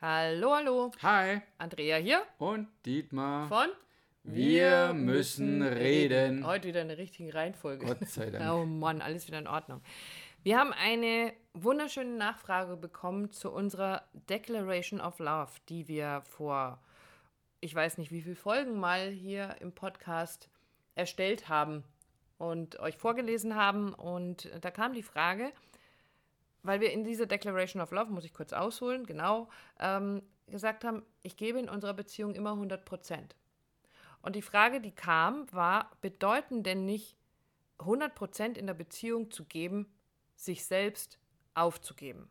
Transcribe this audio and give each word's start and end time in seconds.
Hallo, 0.00 0.54
hallo. 0.54 0.92
Hi. 1.02 1.40
Andrea 1.58 1.96
hier. 1.96 2.22
Und 2.38 2.68
Dietmar. 2.86 3.48
Von 3.48 3.66
Wir 4.22 4.92
müssen 4.94 5.60
reden. 5.60 6.46
Heute 6.46 6.68
wieder 6.68 6.82
in 6.82 6.86
der 6.88 6.98
richtigen 6.98 7.32
Reihenfolge. 7.32 7.84
Gott 7.84 8.08
sei 8.08 8.30
Dank. 8.30 8.44
Oh 8.48 8.64
Mann, 8.64 9.02
alles 9.02 9.26
wieder 9.26 9.40
in 9.40 9.48
Ordnung. 9.48 9.82
Wir 10.44 10.56
haben 10.56 10.72
eine 10.72 11.32
wunderschöne 11.52 12.16
Nachfrage 12.16 12.76
bekommen 12.76 13.32
zu 13.32 13.50
unserer 13.50 14.04
Declaration 14.30 15.00
of 15.00 15.18
Love, 15.18 15.50
die 15.68 15.88
wir 15.88 16.22
vor, 16.28 16.80
ich 17.58 17.74
weiß 17.74 17.98
nicht 17.98 18.12
wie 18.12 18.22
viele 18.22 18.36
Folgen 18.36 18.78
mal 18.78 19.10
hier 19.10 19.56
im 19.58 19.72
Podcast 19.72 20.48
erstellt 20.94 21.48
haben 21.48 21.82
und 22.38 22.78
euch 22.78 22.96
vorgelesen 22.96 23.56
haben. 23.56 23.94
Und 23.94 24.48
da 24.60 24.70
kam 24.70 24.92
die 24.92 25.02
Frage, 25.02 25.50
weil 26.68 26.82
wir 26.82 26.92
in 26.92 27.02
dieser 27.02 27.24
Declaration 27.24 27.80
of 27.80 27.92
Love, 27.92 28.12
muss 28.12 28.26
ich 28.26 28.34
kurz 28.34 28.52
ausholen, 28.52 29.06
genau, 29.06 29.48
ähm, 29.80 30.20
gesagt 30.48 30.84
haben, 30.84 31.02
ich 31.22 31.38
gebe 31.38 31.58
in 31.58 31.70
unserer 31.70 31.94
Beziehung 31.94 32.34
immer 32.34 32.52
100 32.52 32.84
Prozent. 32.84 33.36
Und 34.20 34.36
die 34.36 34.42
Frage, 34.42 34.82
die 34.82 34.94
kam, 34.94 35.50
war, 35.50 35.90
bedeuten 36.02 36.62
denn 36.62 36.84
nicht 36.84 37.16
100 37.78 38.14
Prozent 38.14 38.58
in 38.58 38.66
der 38.66 38.74
Beziehung 38.74 39.30
zu 39.30 39.46
geben, 39.46 39.90
sich 40.36 40.66
selbst 40.66 41.18
aufzugeben? 41.54 42.30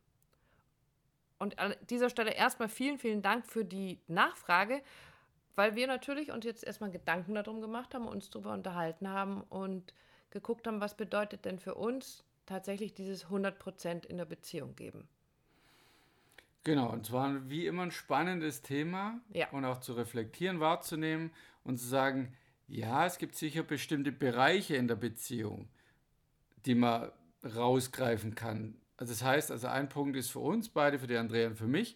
Und 1.40 1.58
an 1.58 1.74
dieser 1.90 2.12
Stelle 2.12 2.32
erstmal 2.32 2.70
vielen, 2.70 3.00
vielen 3.00 3.24
Dank 3.24 3.48
für 3.48 3.66
die 3.66 4.00
Nachfrage, 4.06 4.84
weil 5.56 5.74
wir 5.74 5.88
natürlich 5.88 6.30
uns 6.30 6.46
jetzt 6.46 6.64
erstmal 6.64 6.92
Gedanken 6.92 7.34
darum 7.34 7.60
gemacht 7.60 7.96
haben, 7.96 8.08
uns 8.08 8.30
darüber 8.30 8.54
unterhalten 8.54 9.10
haben 9.10 9.42
und 9.50 9.96
geguckt 10.30 10.68
haben, 10.68 10.80
was 10.80 10.96
bedeutet 10.96 11.44
denn 11.46 11.58
für 11.58 11.74
uns 11.74 12.24
tatsächlich 12.48 12.94
dieses 12.96 13.28
100% 13.28 14.06
in 14.08 14.18
der 14.18 14.26
Beziehung 14.26 14.76
geben. 14.76 15.08
Genau, 16.64 16.90
und 16.92 17.06
zwar 17.06 17.50
wie 17.50 17.66
immer 17.68 17.84
ein 17.84 17.92
spannendes 17.92 18.62
Thema 18.62 19.22
Ja. 19.32 19.50
und 19.52 19.64
auch 19.64 19.80
zu 19.80 19.94
reflektieren, 19.94 20.60
wahrzunehmen 20.60 21.32
und 21.64 21.78
zu 21.78 21.86
sagen, 21.88 22.34
ja, 22.68 23.06
es 23.06 23.18
gibt 23.20 23.36
sicher 23.36 23.64
bestimmte 23.64 24.12
Bereiche 24.12 24.76
in 24.76 24.88
der 24.90 24.96
Beziehung, 24.98 25.70
die 26.66 26.76
man 26.76 27.12
rausgreifen 27.56 28.36
kann. 28.36 28.76
Also 28.98 29.14
das 29.14 29.24
heißt, 29.24 29.52
also 29.52 29.68
ein 29.68 29.88
Punkt 29.88 30.18
ist 30.18 30.30
für 30.32 30.40
uns 30.40 30.68
beide, 30.68 31.00
für 31.00 31.08
die 31.08 31.16
Andrea 31.16 31.48
und 31.48 31.56
für 31.56 31.68
mich, 31.68 31.96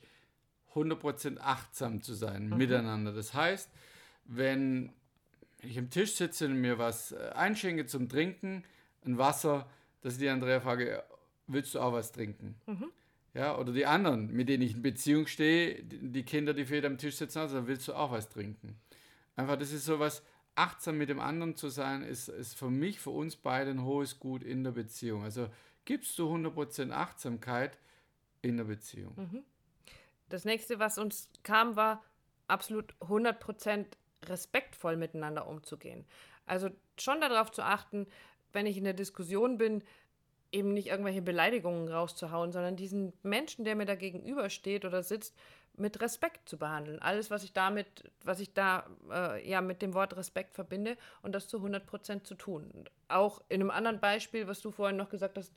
100% 0.74 1.40
achtsam 1.40 2.02
zu 2.02 2.14
sein 2.14 2.48
miteinander. 2.50 3.12
Das 3.12 3.34
heißt, 3.34 3.70
wenn 4.24 4.94
ich 5.60 5.78
am 5.78 5.90
Tisch 5.90 6.16
sitze 6.16 6.46
und 6.46 6.56
mir 6.62 6.78
was 6.78 7.12
äh, 7.12 7.32
einschenke 7.36 7.86
zum 7.88 8.08
Trinken, 8.08 8.64
ein 9.04 9.18
Wasser, 9.18 9.70
dass 10.02 10.14
ich 10.14 10.20
die 10.20 10.30
Andrea 10.30 10.60
frage, 10.60 11.04
willst 11.48 11.76
du 11.76 11.80
auch 11.80 11.94
was 11.94 12.12
trinken? 12.12 12.56
Ja, 13.34 13.58
oder 13.58 13.72
die 13.72 13.86
anderen, 13.86 14.32
mit 14.32 14.50
denen 14.50 14.64
ich 14.64 14.74
in 14.74 14.82
Beziehung 14.82 15.26
stehe, 15.28 15.82
die 15.84 16.24
Kinder, 16.24 16.54
die 16.54 16.66
für 16.66 16.86
am 16.86 16.98
Tisch 16.98 17.16
sitzen, 17.16 17.40
also 17.40 17.68
willst 17.68 17.88
du 17.88 17.94
auch 17.94 18.12
was 18.12 18.28
trinken? 18.30 18.78
Einfach, 19.36 19.58
das 19.58 19.72
ist 19.72 19.86
sowas, 19.86 20.22
achtsam 20.56 20.98
mit 20.98 21.10
dem 21.10 21.20
anderen 21.20 21.56
zu 21.56 21.70
sein, 21.70 22.04
ist, 22.04 22.28
ist 22.28 22.58
für 22.58 22.70
mich, 22.70 23.00
für 23.00 23.12
uns 23.12 23.38
beide 23.38 23.72
ein 23.72 23.84
hohes 23.84 24.20
Gut 24.20 24.44
in 24.44 24.64
der 24.64 24.72
Beziehung. 24.72 25.24
Also 25.24 25.48
gibst 25.86 26.20
du 26.20 26.34
100% 26.34 26.92
Achtsamkeit 26.92 27.78
in 28.42 28.58
der 28.58 28.66
Beziehung. 28.66 29.44
Das 30.28 30.46
nächste, 30.46 30.80
was 30.80 30.98
uns 30.98 31.30
kam, 31.44 31.76
war 31.76 32.04
absolut 32.48 32.94
100% 33.00 33.86
respektvoll 34.26 34.98
miteinander 34.98 35.48
umzugehen. 35.48 36.06
Also 36.46 36.70
schon 36.98 37.22
darauf 37.22 37.52
zu 37.52 37.64
achten, 37.64 38.08
wenn 38.54 38.66
ich 38.66 38.78
in 38.78 38.84
der 38.84 38.94
Diskussion 38.94 39.58
bin, 39.58 39.84
eben 40.52 40.74
nicht 40.74 40.88
irgendwelche 40.88 41.22
Beleidigungen 41.22 41.88
rauszuhauen, 41.88 42.52
sondern 42.52 42.76
diesen 42.76 43.14
Menschen, 43.24 43.64
der 43.64 43.76
mir 43.76 43.86
da 43.86 43.96
gegenübersteht 43.96 44.86
oder 44.86 45.02
sitzt, 45.02 45.36
mit 45.78 46.02
Respekt 46.02 46.50
zu 46.50 46.58
behandeln. 46.58 47.02
Alles, 47.02 47.32
was 47.32 47.44
ich 47.44 47.54
damit, 47.54 48.12
was 48.24 48.40
ich 48.42 48.54
da 48.54 48.86
äh, 49.10 49.50
ja 49.50 49.62
mit 49.62 49.82
dem 49.82 49.94
Wort 49.94 50.16
Respekt 50.18 50.54
verbinde 50.54 50.98
und 51.22 51.34
das 51.34 51.48
zu 51.48 51.58
100% 51.58 52.24
zu 52.24 52.36
tun. 52.36 52.70
Und 52.72 52.92
auch 53.08 53.42
in 53.48 53.62
einem 53.62 53.72
anderen 53.72 54.00
Beispiel, 54.00 54.48
was 54.48 54.62
du 54.62 54.72
vorhin 54.72 54.98
noch 54.98 55.09
gesagt 55.09 55.38
hast, 55.38 55.54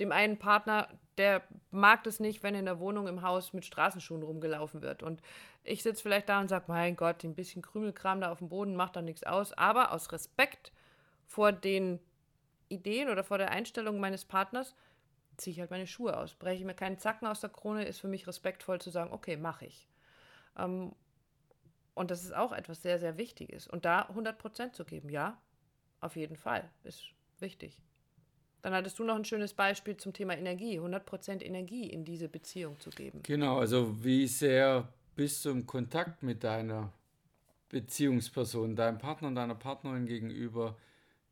dem 0.00 0.12
einen 0.12 0.38
Partner, 0.38 0.88
der 1.18 1.42
mag 1.70 2.04
das 2.04 2.20
nicht, 2.20 2.42
wenn 2.42 2.54
in 2.54 2.64
der 2.64 2.80
Wohnung 2.80 3.06
im 3.06 3.22
Haus 3.22 3.52
mit 3.52 3.64
Straßenschuhen 3.64 4.22
rumgelaufen 4.22 4.82
wird. 4.82 5.02
Und 5.02 5.22
ich 5.62 5.82
sitze 5.82 6.02
vielleicht 6.02 6.28
da 6.28 6.40
und 6.40 6.48
sage, 6.48 6.64
mein 6.68 6.96
Gott, 6.96 7.22
ein 7.24 7.34
bisschen 7.34 7.62
Krümelkram 7.62 8.20
da 8.20 8.32
auf 8.32 8.38
dem 8.38 8.48
Boden 8.48 8.74
macht 8.74 8.96
doch 8.96 9.02
nichts 9.02 9.22
aus. 9.22 9.52
Aber 9.52 9.92
aus 9.92 10.10
Respekt 10.12 10.72
vor 11.26 11.52
den 11.52 12.00
Ideen 12.68 13.08
oder 13.08 13.24
vor 13.24 13.38
der 13.38 13.50
Einstellung 13.50 14.00
meines 14.00 14.24
Partners 14.24 14.74
ziehe 15.36 15.52
ich 15.52 15.60
halt 15.60 15.70
meine 15.70 15.86
Schuhe 15.86 16.16
aus. 16.16 16.34
Breche 16.34 16.64
mir 16.64 16.74
keinen 16.74 16.98
Zacken 16.98 17.26
aus 17.26 17.40
der 17.40 17.50
Krone, 17.50 17.84
ist 17.84 18.00
für 18.00 18.08
mich 18.08 18.26
respektvoll 18.26 18.80
zu 18.80 18.90
sagen, 18.90 19.12
okay, 19.12 19.36
mache 19.36 19.66
ich. 19.66 19.88
Ähm, 20.56 20.92
und 21.94 22.10
das 22.10 22.24
ist 22.24 22.34
auch 22.34 22.52
etwas 22.52 22.82
sehr, 22.82 22.98
sehr 22.98 23.16
Wichtiges. 23.18 23.66
Und 23.66 23.84
da 23.84 24.08
100% 24.10 24.72
zu 24.72 24.84
geben, 24.84 25.08
ja, 25.08 25.40
auf 26.00 26.16
jeden 26.16 26.36
Fall, 26.36 26.68
ist 26.82 27.04
wichtig. 27.38 27.80
Dann 28.62 28.72
hattest 28.72 28.98
du 28.98 29.04
noch 29.04 29.16
ein 29.16 29.24
schönes 29.24 29.52
Beispiel 29.52 29.96
zum 29.96 30.12
Thema 30.12 30.36
Energie, 30.36 30.80
100% 30.80 31.42
Energie 31.42 31.88
in 31.90 32.04
diese 32.04 32.28
Beziehung 32.28 32.80
zu 32.80 32.90
geben. 32.90 33.20
Genau, 33.22 33.58
also 33.58 34.02
wie 34.02 34.26
sehr 34.26 34.88
bist 35.14 35.44
du 35.44 35.50
im 35.50 35.66
Kontakt 35.66 36.22
mit 36.22 36.42
deiner 36.42 36.92
Beziehungsperson, 37.68 38.74
deinem 38.74 38.98
Partner 38.98 39.28
und 39.28 39.34
deiner 39.34 39.54
Partnerin 39.54 40.06
gegenüber, 40.06 40.76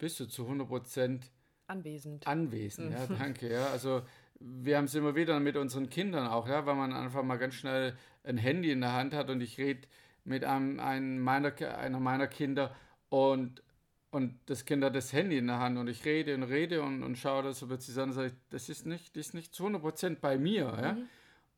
bist 0.03 0.19
du 0.19 0.27
zu 0.27 0.49
100% 0.49 1.21
Anwesend. 1.69 2.27
anwesend. 2.27 2.91
Ja, 2.91 3.07
danke. 3.07 3.53
Ja, 3.53 3.69
also 3.69 4.03
wir 4.41 4.77
haben 4.77 4.87
es 4.87 4.97
immer 4.97 5.15
wieder 5.15 5.39
mit 5.39 5.57
unseren 5.57 5.89
Kindern 5.91 6.27
auch, 6.27 6.49
ja, 6.49 6.67
weil 6.67 6.75
man 6.75 6.93
einfach 6.93 7.23
mal 7.23 7.37
ganz 7.37 7.55
schnell 7.55 7.97
ein 8.25 8.37
Handy 8.37 8.73
in 8.73 8.81
der 8.81 8.95
Hand 8.95 9.15
hat 9.15 9.31
und 9.31 9.41
ich 9.41 9.59
rede 9.59 9.83
mit 10.25 10.43
einem, 10.43 10.81
einem 10.81 11.21
meiner, 11.21 11.55
einer 11.79 12.01
meiner 12.01 12.27
Kinder 12.27 12.75
und, 13.11 13.63
und 14.11 14.41
das 14.47 14.65
Kind 14.65 14.83
hat 14.83 14.97
das 14.97 15.13
Handy 15.13 15.39
in 15.39 15.47
der 15.47 15.61
Hand 15.61 15.79
und 15.79 15.87
ich 15.87 16.05
rede 16.05 16.35
und 16.35 16.43
rede 16.43 16.83
und, 16.83 17.05
und 17.05 17.17
schaue 17.17 17.45
das 17.45 17.61
so 17.61 17.69
plötzlich 17.69 17.97
an 17.97 18.09
und 18.09 18.15
sage, 18.15 18.33
das 18.51 18.69
ist 18.69 18.85
nicht, 18.87 19.17
das 19.17 19.29
ist 19.29 19.35
nicht 19.35 19.55
zu 19.55 19.69
100% 19.69 20.17
bei 20.21 20.37
mir. 20.37 20.65
Ja? 20.83 20.97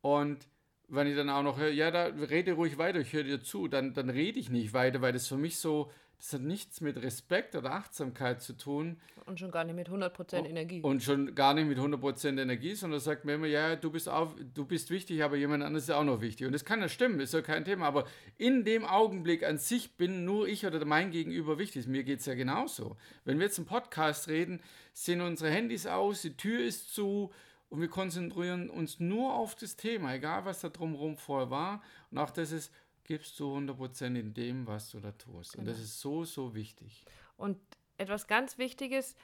Und 0.03 0.47
wenn 0.89 1.07
ich 1.07 1.17
dann 1.17 1.31
auch 1.31 1.43
noch 1.43 1.59
höre, 1.59 1.71
ja, 1.71 1.91
da 1.91 2.05
rede 2.05 2.53
ruhig 2.53 2.77
weiter, 2.77 3.01
ich 3.01 3.15
höre 3.15 3.25
dir 3.25 3.43
zu, 3.43 3.69
dann, 3.69 3.95
dann 3.95 4.11
rede 4.11 4.39
ich 4.39 4.51
nicht 4.51 4.75
weiter, 4.75 5.01
weil 5.01 5.15
das 5.15 5.29
für 5.29 5.39
mich 5.39 5.57
so, 5.57 5.91
das 6.25 6.33
hat 6.33 6.41
nichts 6.41 6.81
mit 6.81 6.97
Respekt 7.03 7.55
oder 7.55 7.73
Achtsamkeit 7.73 8.41
zu 8.41 8.55
tun, 8.55 8.99
Und 9.27 9.39
schon 9.39 9.51
gar 9.51 9.63
nicht 9.65 9.75
mit 9.75 9.91
100% 9.91 10.47
Energie. 10.47 10.81
und 10.81 11.03
schon 11.03 11.35
gar 11.35 11.53
nicht 11.53 11.69
mit 11.69 11.79
100% 11.79 12.41
Energie, 12.41 12.75
sondern 12.75 12.99
sagt 12.99 13.27
mir 13.27 13.35
immer, 13.35 13.47
ja, 13.47 13.77
du 13.77 13.91
bist, 13.91 14.09
auch, 14.09 14.35
du 14.55 14.65
bist 14.65 14.89
wichtig, 14.89 15.23
aber 15.23 15.37
jemand 15.37 15.63
anderes 15.63 15.85
ist 15.85 15.91
auch 15.91 16.03
noch 16.03 16.23
wichtig. 16.23 16.47
Und 16.47 16.55
das 16.55 16.65
kann 16.65 16.81
ja 16.81 16.89
stimmen, 16.89 17.21
ist 17.21 17.35
ja 17.35 17.43
kein 17.43 17.67
Thema. 17.67 17.85
Aber 17.87 18.07
in 18.39 18.65
dem 18.65 18.87
Augenblick 18.87 19.45
an 19.45 19.59
sich 19.59 19.99
bin 19.99 20.25
nur 20.25 20.49
ich 20.49 20.65
oder 20.65 20.83
mein 20.87 21.11
Gegenüber 21.11 21.59
wichtig. 21.59 21.87
Mir 21.87 22.05
geht 22.05 22.21
es 22.21 22.27
ja 22.27 22.35
genauso. 22.35 22.97
Wenn 23.27 23.39
wir 23.39 23.45
jetzt 23.45 23.59
im 23.59 23.67
Podcast 23.67 24.29
reden, 24.29 24.63
sind 24.95 25.21
unsere 25.21 25.51
Handys 25.51 25.87
aus, 25.87 26.23
die 26.23 26.39
Tür 26.39 26.65
ist 26.65 26.95
zu 26.95 27.33
und 27.69 27.83
wir 27.83 27.89
konzentrieren 27.89 28.71
uns 28.71 28.99
nur 28.99 29.35
auf 29.35 29.57
das 29.57 29.77
Thema, 29.77 30.15
egal 30.15 30.47
was 30.47 30.61
da 30.61 30.71
drumherum 30.71 31.19
vorher 31.19 31.51
war. 31.51 31.83
Und 32.11 32.19
auch 32.19 32.31
das 32.31 32.51
ist, 32.51 32.73
gibst 33.05 33.39
du 33.39 33.57
100% 33.57 34.19
in 34.19 34.35
dem, 34.35 34.67
was 34.67 34.91
du 34.91 35.01
da 35.01 35.13
tust. 35.13 35.57
Und 35.57 35.67
das 35.67 35.79
ist 35.79 36.01
so, 36.01 36.25
so 36.25 36.55
wichtig. 36.55 37.05
Und 37.37 37.59
etwas 37.99 38.27
ganz 38.27 38.59
Wichtiges, 38.59 39.15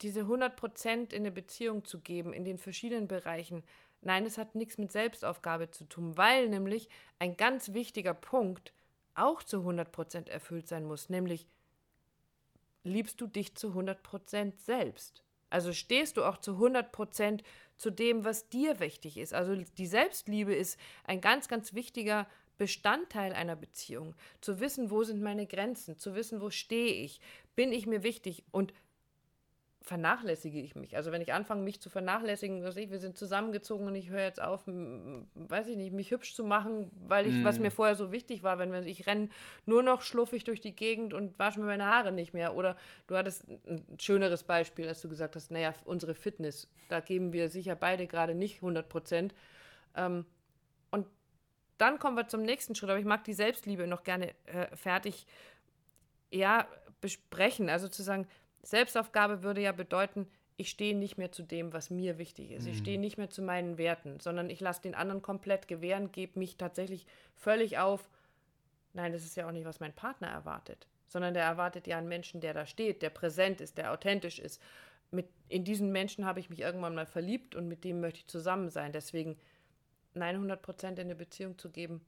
diese 0.00 0.22
100% 0.22 1.12
in 1.12 1.22
eine 1.22 1.30
Beziehung 1.30 1.84
zu 1.84 2.00
geben, 2.00 2.32
in 2.32 2.44
den 2.44 2.58
verschiedenen 2.58 3.08
Bereichen. 3.08 3.62
Nein, 4.00 4.26
es 4.26 4.38
hat 4.38 4.54
nichts 4.54 4.78
mit 4.78 4.92
Selbstaufgabe 4.92 5.70
zu 5.70 5.84
tun, 5.84 6.16
weil 6.16 6.48
nämlich 6.48 6.88
ein 7.18 7.36
ganz 7.36 7.72
wichtiger 7.72 8.14
Punkt 8.14 8.72
auch 9.14 9.42
zu 9.42 9.58
100% 9.58 10.28
erfüllt 10.28 10.68
sein 10.68 10.84
muss, 10.84 11.08
nämlich 11.08 11.46
liebst 12.84 13.20
du 13.20 13.26
dich 13.26 13.56
zu 13.56 13.72
100% 13.72 14.52
selbst. 14.56 15.24
Also 15.50 15.72
stehst 15.72 16.16
du 16.16 16.24
auch 16.24 16.38
zu 16.38 16.52
100% 16.52 17.42
zu 17.76 17.90
dem, 17.90 18.24
was 18.24 18.48
dir 18.48 18.80
wichtig 18.80 19.16
ist. 19.16 19.34
Also 19.34 19.56
die 19.56 19.86
Selbstliebe 19.86 20.54
ist 20.54 20.78
ein 21.04 21.20
ganz, 21.20 21.48
ganz 21.48 21.74
wichtiger 21.74 22.26
Bestandteil 22.58 23.32
einer 23.32 23.56
Beziehung. 23.56 24.14
Zu 24.40 24.60
wissen, 24.60 24.90
wo 24.90 25.04
sind 25.04 25.22
meine 25.22 25.46
Grenzen, 25.46 25.96
zu 25.96 26.14
wissen, 26.14 26.40
wo 26.40 26.50
stehe 26.50 27.04
ich, 27.04 27.20
bin 27.56 27.72
ich 27.72 27.86
mir 27.86 28.02
wichtig 28.02 28.44
und 28.50 28.72
vernachlässige 29.88 30.60
ich 30.60 30.76
mich. 30.76 30.96
Also 30.96 31.12
wenn 31.12 31.22
ich 31.22 31.32
anfange, 31.32 31.62
mich 31.62 31.80
zu 31.80 31.88
vernachlässigen, 31.88 32.62
was 32.62 32.76
ich, 32.76 32.90
wir 32.90 32.98
sind 32.98 33.16
zusammengezogen 33.16 33.86
und 33.86 33.94
ich 33.94 34.10
höre 34.10 34.22
jetzt 34.22 34.40
auf, 34.40 34.64
weiß 34.66 35.68
ich 35.68 35.76
nicht, 35.76 35.94
mich 35.94 36.10
hübsch 36.10 36.34
zu 36.34 36.44
machen, 36.44 36.90
weil 37.08 37.26
ich, 37.26 37.42
was 37.42 37.58
mir 37.58 37.70
vorher 37.70 37.94
so 37.94 38.12
wichtig 38.12 38.42
war, 38.42 38.58
wenn 38.58 38.70
wir, 38.70 38.84
ich 38.84 39.06
renne 39.06 39.30
nur 39.64 39.82
noch 39.82 40.02
schluffig 40.02 40.44
durch 40.44 40.60
die 40.60 40.76
Gegend 40.76 41.14
und 41.14 41.38
wasche 41.38 41.58
mir 41.58 41.66
meine 41.66 41.86
Haare 41.86 42.12
nicht 42.12 42.34
mehr. 42.34 42.54
Oder 42.54 42.76
du 43.06 43.16
hattest 43.16 43.48
ein 43.48 43.82
schöneres 43.98 44.42
Beispiel, 44.42 44.86
als 44.86 45.00
du 45.00 45.08
gesagt 45.08 45.36
hast, 45.36 45.50
naja, 45.50 45.72
unsere 45.86 46.14
Fitness, 46.14 46.68
da 46.90 47.00
geben 47.00 47.32
wir 47.32 47.48
sicher 47.48 47.74
beide 47.74 48.06
gerade 48.06 48.34
nicht 48.34 48.56
100 48.56 48.90
Prozent. 48.90 49.34
Ähm, 49.96 50.26
dann 51.78 51.98
kommen 51.98 52.16
wir 52.16 52.28
zum 52.28 52.42
nächsten 52.42 52.74
Schritt, 52.74 52.90
aber 52.90 52.98
ich 52.98 53.06
mag 53.06 53.24
die 53.24 53.32
Selbstliebe 53.32 53.86
noch 53.86 54.02
gerne 54.02 54.34
äh, 54.46 54.74
fertig 54.76 55.26
ja, 56.30 56.66
besprechen. 57.00 57.70
Also 57.70 57.88
zu 57.88 58.02
sagen, 58.02 58.26
Selbstaufgabe 58.62 59.42
würde 59.42 59.62
ja 59.62 59.72
bedeuten, 59.72 60.28
ich 60.56 60.70
stehe 60.70 60.96
nicht 60.96 61.16
mehr 61.16 61.30
zu 61.30 61.44
dem, 61.44 61.72
was 61.72 61.88
mir 61.88 62.18
wichtig 62.18 62.50
ist. 62.50 62.64
Mhm. 62.64 62.72
Ich 62.72 62.78
stehe 62.78 62.98
nicht 62.98 63.16
mehr 63.16 63.30
zu 63.30 63.42
meinen 63.42 63.78
Werten, 63.78 64.18
sondern 64.18 64.50
ich 64.50 64.60
lasse 64.60 64.82
den 64.82 64.96
anderen 64.96 65.22
komplett 65.22 65.68
gewähren, 65.68 66.10
gebe 66.10 66.38
mich 66.38 66.56
tatsächlich 66.56 67.06
völlig 67.36 67.78
auf. 67.78 68.10
Nein, 68.92 69.12
das 69.12 69.24
ist 69.24 69.36
ja 69.36 69.46
auch 69.46 69.52
nicht, 69.52 69.66
was 69.66 69.78
mein 69.78 69.92
Partner 69.92 70.26
erwartet, 70.26 70.88
sondern 71.06 71.32
der 71.32 71.44
erwartet 71.44 71.86
ja 71.86 71.96
einen 71.96 72.08
Menschen, 72.08 72.40
der 72.40 72.54
da 72.54 72.66
steht, 72.66 73.02
der 73.02 73.10
präsent 73.10 73.60
ist, 73.60 73.78
der 73.78 73.92
authentisch 73.92 74.40
ist. 74.40 74.60
Mit, 75.12 75.28
in 75.48 75.64
diesen 75.64 75.92
Menschen 75.92 76.26
habe 76.26 76.40
ich 76.40 76.50
mich 76.50 76.60
irgendwann 76.60 76.96
mal 76.96 77.06
verliebt 77.06 77.54
und 77.54 77.68
mit 77.68 77.84
dem 77.84 78.00
möchte 78.00 78.18
ich 78.18 78.26
zusammen 78.26 78.68
sein. 78.68 78.92
Deswegen 78.92 79.38
900 80.18 80.60
Prozent 80.60 80.98
in 80.98 81.06
eine 81.06 81.14
Beziehung 81.14 81.58
zu 81.58 81.70
geben, 81.70 82.00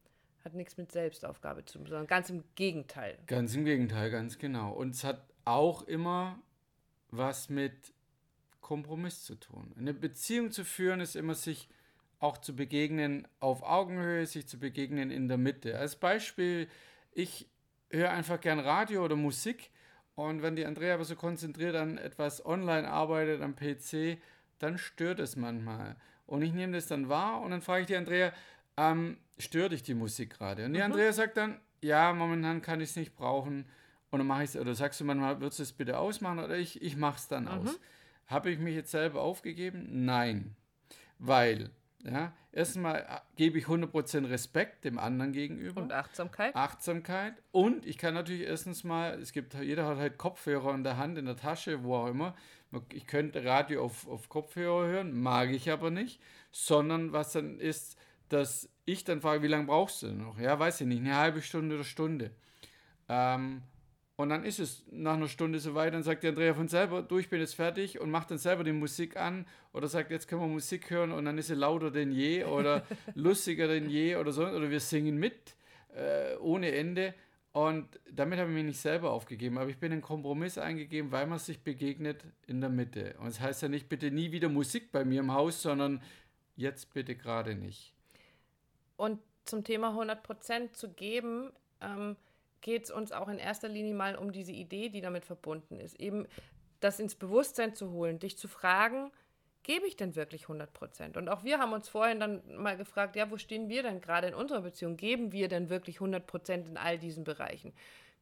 hat 0.45 0.55
nichts 0.55 0.77
mit 0.77 0.91
Selbstaufgabe 0.93 1.65
zu 1.65 1.79
tun, 1.79 1.87
sondern 1.87 2.07
ganz 2.07 2.31
im 2.31 2.45
Gegenteil. 2.55 3.19
Ganz 3.27 3.55
im 3.55 3.65
Gegenteil, 3.65 4.11
ganz 4.11 4.39
genau. 4.39 4.73
Und 4.73 4.95
es 4.95 5.05
hat 5.05 5.23
auch 5.45 5.83
immer 5.83 6.39
was 7.11 7.49
mit 7.49 7.93
Kompromiss 8.61 9.25
zu 9.25 9.35
tun. 9.35 9.73
Eine 9.77 9.93
Beziehung 9.93 10.53
zu 10.53 10.65
führen 10.65 11.01
ist 11.01 11.17
immer 11.17 11.35
sich 11.35 11.69
auch 12.21 12.39
zu 12.39 12.55
begegnen 12.55 13.27
auf 13.41 13.63
Augenhöhe, 13.63 14.27
sich 14.27 14.47
zu 14.47 14.59
begegnen 14.59 15.11
in 15.11 15.29
der 15.29 15.39
Mitte. 15.39 15.79
Als 15.79 15.97
Beispiel, 15.97 16.69
ich 17.13 17.49
höre 17.91 18.11
einfach 18.11 18.41
gern 18.41 18.61
Radio 18.61 19.05
oder 19.05 19.17
Musik 19.17 19.71
und 20.15 20.43
wenn 20.43 20.55
die 20.55 20.67
Andrea 20.67 20.95
aber 20.95 21.05
so 21.05 21.17
konzentriert 21.17 21.75
an 21.75 21.99
etwas 21.99 22.45
online 22.45 22.89
arbeitet, 22.89 23.41
am 23.41 23.57
PC, 23.57 24.19
dann 24.59 24.79
stört 24.79 25.19
es 25.19 25.35
manchmal. 25.35 25.97
Und 26.31 26.43
ich 26.43 26.53
nehme 26.53 26.75
das 26.75 26.87
dann 26.87 27.09
wahr 27.09 27.41
und 27.41 27.51
dann 27.51 27.61
frage 27.61 27.81
ich 27.83 27.87
die 27.89 27.97
Andrea, 27.97 28.33
ähm, 28.77 29.19
stört 29.37 29.73
dich 29.73 29.83
die 29.83 29.95
Musik 29.95 30.39
gerade? 30.39 30.65
Und 30.65 30.75
die 30.75 30.79
mhm. 30.79 30.87
Andrea 30.87 31.13
sagt 31.13 31.37
dann, 31.37 31.61
ja, 31.83 32.13
momentan 32.13 32.63
kann 32.63 32.81
ich 32.81 32.91
es 32.91 32.97
nicht 32.97 33.17
brauchen. 33.17 33.67
Und 34.11 34.19
dann 34.21 34.29
mache 34.29 34.45
ich 34.45 34.51
es, 34.51 34.57
oder 34.57 34.77
sagst 34.77 35.01
du 35.01 35.05
manchmal, 35.05 35.41
würdest 35.41 35.59
du 35.59 35.65
es 35.65 35.73
bitte 35.73 35.99
ausmachen? 35.99 36.39
Oder 36.39 36.57
ich, 36.57 36.81
ich 36.83 36.97
mache 36.97 37.17
es 37.17 37.27
dann 37.27 37.45
mhm. 37.45 37.49
aus. 37.49 37.81
Habe 38.27 38.51
ich 38.51 38.61
mich 38.61 38.77
jetzt 38.77 38.93
selber 38.93 39.23
aufgegeben? 39.23 40.05
Nein. 40.05 40.55
Weil, 41.19 41.71
ja, 42.05 42.33
erstmal 42.53 43.01
äh, 43.01 43.19
gebe 43.35 43.59
ich 43.59 43.65
100% 43.65 44.31
Respekt 44.31 44.85
dem 44.85 45.01
anderen 45.01 45.33
gegenüber. 45.33 45.83
Und 45.83 45.93
Achtsamkeit. 45.93 46.55
Achtsamkeit. 46.55 47.35
Und 47.51 47.85
ich 47.87 47.99
kann 47.99 48.15
natürlich 48.15 48.43
erstens 48.43 48.85
mal, 48.85 49.21
es 49.21 49.33
gibt, 49.33 49.55
jeder 49.55 49.85
hat 49.85 49.99
halt 49.99 50.17
Kopfhörer 50.17 50.73
in 50.77 50.85
der 50.85 50.97
Hand, 50.97 51.19
in 51.19 51.27
der 51.27 51.37
Tasche, 51.37 51.83
wo 51.83 51.97
auch 51.97 52.07
immer. 52.07 52.37
Ich 52.93 53.07
könnte 53.07 53.45
Radio 53.45 53.85
auf, 53.85 54.07
auf 54.09 54.29
Kopfhörer 54.29 54.87
hören, 54.87 55.21
mag 55.21 55.51
ich 55.51 55.71
aber 55.71 55.91
nicht. 55.91 56.21
Sondern 56.53 57.13
was 57.13 57.33
dann 57.33 57.59
ist, 57.59 57.97
dass 58.29 58.69
ich 58.85 59.05
dann 59.05 59.21
frage, 59.21 59.43
wie 59.43 59.49
lange 59.49 59.67
brauchst 59.67 60.03
du 60.03 60.13
noch? 60.13 60.39
Ja, 60.39 60.59
weiß 60.59 60.81
ich 60.81 60.87
nicht, 60.87 61.01
eine 61.01 61.17
halbe 61.17 61.43
Stunde 61.43 61.77
oder 61.77 61.85
Stunde. 61.85 62.31
Ähm, 63.09 63.63
und 64.21 64.29
dann 64.29 64.45
ist 64.45 64.59
es 64.59 64.85
nach 64.91 65.15
einer 65.15 65.29
Stunde 65.29 65.59
soweit, 65.61 65.95
dann 65.95 66.03
sagt 66.03 66.23
der 66.23 66.31
Andrea 66.31 66.53
von 66.53 66.69
selber, 66.69 67.01
du, 67.03 67.19
ich 67.19 67.31
bin 67.31 67.41
jetzt 67.41 67.55
fertig 67.55 68.01
und 68.01 68.11
macht 68.11 68.31
dann 68.31 68.37
selber 68.37 68.65
die 68.65 68.73
Musik 68.73 69.17
an 69.17 69.47
oder 69.73 69.89
sagt, 69.89 70.11
jetzt 70.11 70.29
können 70.29 70.43
wir 70.43 70.49
Musik 70.49 70.91
hören 70.91 71.11
und 71.11 71.25
dann 71.25 71.39
ist 71.39 71.47
sie 71.47 71.55
lauter 71.55 71.91
denn 71.91 72.13
je 72.13 72.45
oder 72.45 72.85
lustiger 73.15 73.67
denn 73.67 73.89
je 73.89 74.17
oder 74.17 74.33
so 74.33 74.47
oder 74.47 74.69
wir 74.69 74.81
singen 74.81 75.17
mit 75.17 75.57
äh, 75.95 76.37
ohne 76.37 76.71
Ende. 76.73 77.15
Und 77.53 77.99
damit 78.11 78.39
habe 78.39 78.51
ich 78.51 78.55
mich 78.55 78.65
nicht 78.65 78.81
selber 78.81 79.11
aufgegeben, 79.11 79.59
aber 79.59 79.71
ich 79.71 79.79
bin 79.79 79.91
einen 79.91 80.03
Kompromiss 80.03 80.57
eingegeben, 80.57 81.11
weil 81.11 81.27
man 81.27 81.41
sich 81.41 81.63
begegnet 81.63 82.25
in 82.47 82.61
der 82.61 82.71
Mitte. 82.71 83.17
Und 83.19 83.27
es 83.27 83.35
das 83.35 83.41
heißt 83.41 83.63
ja 83.63 83.69
nicht, 83.69 83.89
bitte 83.89 84.13
nie 84.13 84.31
wieder 84.31 84.49
Musik 84.49 84.93
bei 84.93 85.05
mir 85.05 85.21
im 85.21 85.33
Haus, 85.33 85.61
sondern 85.61 86.01
jetzt 86.55 86.95
bitte 86.95 87.17
gerade 87.17 87.57
nicht. 87.57 87.93
Und 88.97 89.19
zum 89.47 89.65
Thema 89.65 89.91
100% 89.91 90.73
zu 90.75 90.91
geben, 90.91 91.51
ähm, 91.81 92.17
geht 92.61 92.85
es 92.85 92.91
uns 92.91 93.11
auch 93.11 93.29
in 93.29 93.39
erster 93.39 93.69
Linie 93.69 93.95
mal 93.95 94.15
um 94.15 94.31
diese 94.31 94.53
Idee, 94.53 94.89
die 94.89 95.01
damit 95.01 95.25
verbunden 95.25 95.81
ist. 95.81 95.99
Eben 95.99 96.27
das 96.81 97.01
ins 97.01 97.15
Bewusstsein 97.15 97.75
zu 97.75 97.91
holen, 97.91 98.19
dich 98.19 98.39
zu 98.39 98.47
fragen, 98.47 99.11
gebe 99.63 99.87
ich 99.87 99.97
denn 99.97 100.17
wirklich 100.17 100.43
100 100.43 100.73
Prozent? 100.73 101.17
Und 101.17 101.29
auch 101.29 101.45
wir 101.45 101.59
haben 101.59 101.73
uns 101.73 101.89
vorhin 101.89 102.21
dann 102.21 102.43
mal 102.57 102.77
gefragt, 102.77 103.17
ja, 103.17 103.31
wo 103.31 103.37
stehen 103.37 103.69
wir 103.69 103.83
denn 103.83 104.01
gerade 104.01 104.29
in 104.29 104.35
unserer 104.35 104.63
Beziehung? 104.63 104.97
Geben 104.97 105.33
wir 105.33 105.49
denn 105.49 105.71
wirklich 105.71 105.97
100 105.97 106.27
Prozent 106.27 106.67
in 106.67 106.77
all 106.77 106.99
diesen 106.99 107.25
Bereichen? 107.25 107.73